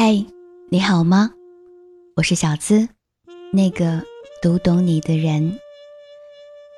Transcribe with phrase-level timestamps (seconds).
[0.00, 0.24] 嗨，
[0.70, 1.34] 你好吗？
[2.14, 2.88] 我是小资，
[3.52, 4.00] 那个
[4.40, 5.58] 读懂你的人。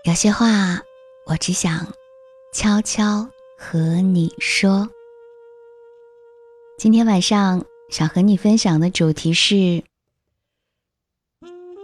[0.04, 0.80] 有些话，
[1.26, 1.86] 我只想
[2.54, 3.28] 悄悄
[3.58, 4.88] 和你说。
[6.78, 9.84] 今天晚上想和你分享的主题是：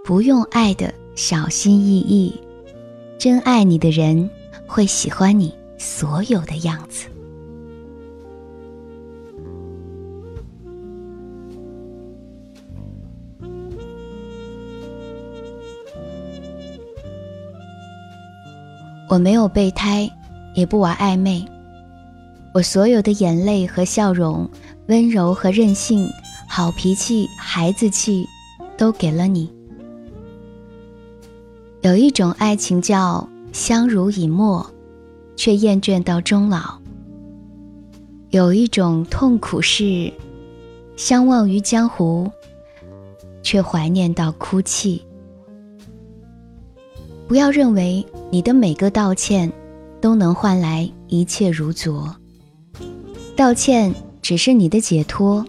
[0.06, 2.40] 不用爱的小心翼翼，
[3.18, 4.30] 真爱你的人
[4.66, 7.08] 会喜欢你所有的样子。
[19.08, 20.10] 我没有备胎，
[20.54, 21.44] 也不玩暧昧。
[22.52, 24.48] 我所有的眼泪和笑容，
[24.88, 26.08] 温柔和任性，
[26.48, 28.26] 好脾气、孩子气，
[28.76, 29.48] 都给了你。
[31.82, 34.68] 有一种爱情叫相濡以沫，
[35.36, 36.80] 却厌倦到终老；
[38.30, 40.12] 有一种痛苦是
[40.96, 42.28] 相忘于江湖，
[43.42, 45.00] 却怀念到哭泣。
[47.28, 49.52] 不要认为你的每个道歉
[50.00, 52.14] 都能换来一切如昨，
[53.34, 55.44] 道歉只是你的解脱，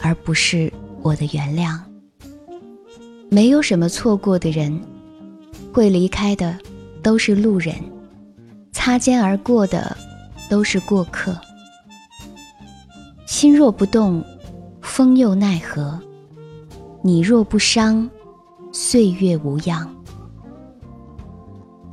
[0.00, 1.78] 而不是我的原谅。
[3.28, 4.80] 没有什么错过的人，
[5.72, 6.58] 会离开的
[7.02, 7.74] 都是路人，
[8.72, 9.94] 擦肩而过的
[10.48, 11.36] 都是过客。
[13.26, 14.24] 心若不动，
[14.80, 16.00] 风又奈何？
[17.02, 18.08] 你若不伤，
[18.72, 19.94] 岁月无恙。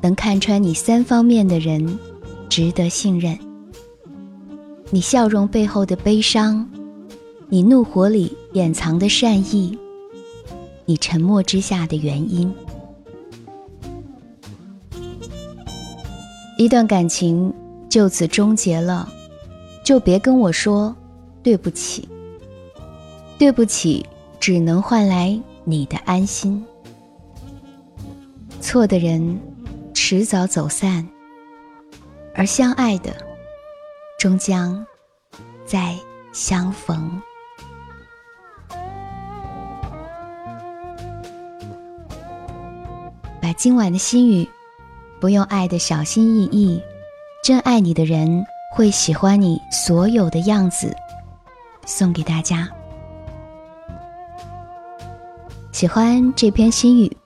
[0.01, 1.99] 能看穿你三方面的人，
[2.47, 3.37] 值得信任。
[4.89, 6.67] 你笑容背后的悲伤，
[7.47, 9.77] 你怒火里掩藏的善意，
[10.85, 12.51] 你沉默之下的原因。
[16.57, 17.53] 一段感情
[17.89, 19.07] 就此终结了，
[19.83, 20.95] 就别跟我说
[21.43, 22.07] 对不起。
[23.37, 24.05] 对不起，
[24.39, 26.65] 只能换来你的安心。
[28.59, 29.39] 错的人。
[30.01, 31.05] 迟早走散，
[32.33, 33.13] 而相爱的
[34.17, 34.83] 终将
[35.65, 35.93] 再
[36.31, 37.21] 相逢。
[43.41, 44.47] 把今晚的心语，
[45.19, 46.81] 不用爱的小心翼翼，
[47.43, 48.43] 真爱你的人
[48.73, 50.95] 会喜欢你所有的样子，
[51.85, 52.67] 送给大家。
[55.73, 57.17] 喜欢这篇心语，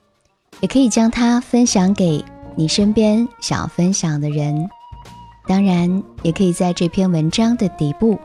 [0.60, 2.22] 也可以将它分享给。
[2.56, 4.68] 你身边想要分享的人，
[5.46, 8.18] 当然也可以在这篇文章的底部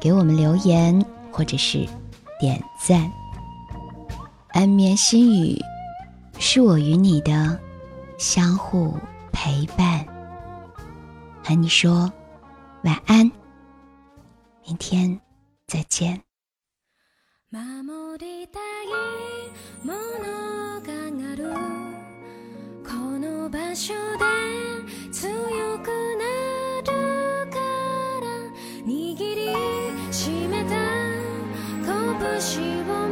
[0.00, 1.86] 给我们留言，或者是
[2.40, 3.10] 点赞。
[4.48, 5.60] 安眠心语
[6.38, 7.58] 是我与你的
[8.16, 8.94] 相互
[9.30, 10.06] 陪伴，
[11.44, 12.10] 和你说
[12.82, 13.30] 晚安，
[14.64, 15.20] 明天
[15.66, 16.20] 再见。
[22.88, 24.24] この場所で
[25.10, 25.32] 強
[25.78, 26.22] くな
[26.82, 26.86] る
[27.50, 28.26] から
[28.86, 30.76] 握りしめた
[31.84, 33.05] 拳を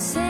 [0.00, 0.27] say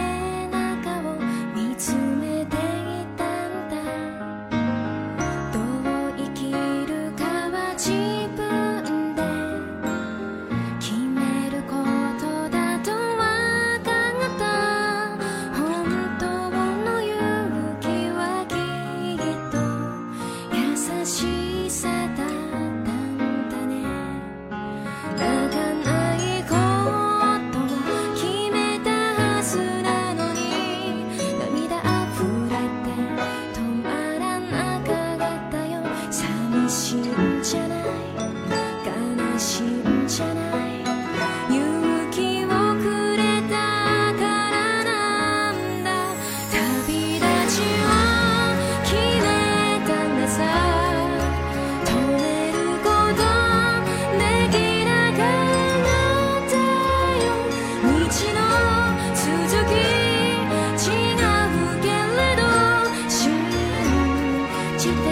[64.86, 65.07] you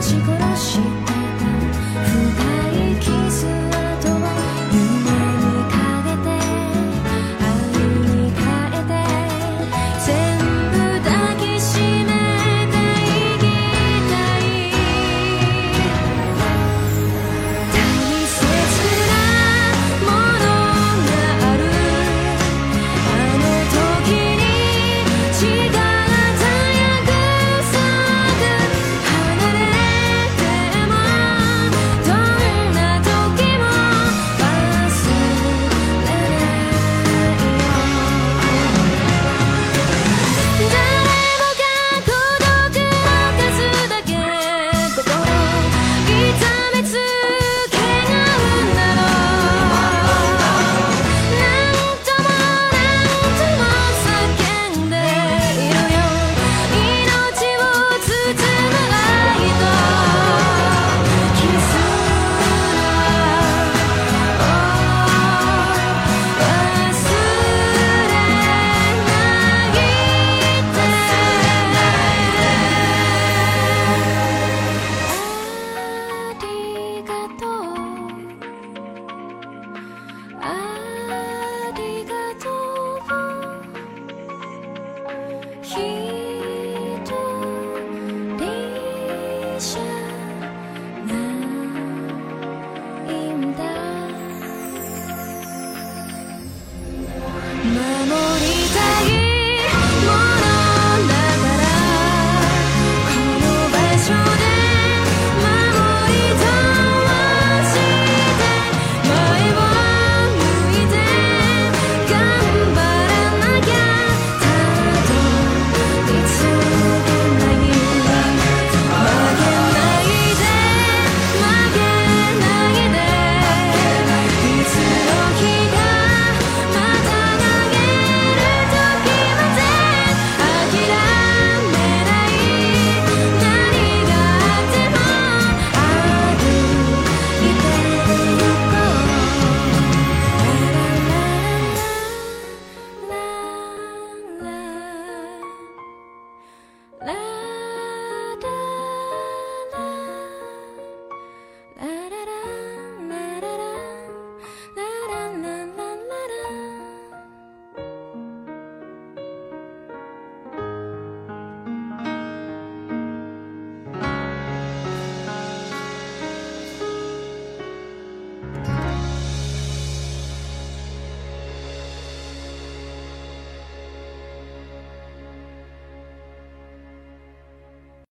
[0.00, 1.09] 幸福了，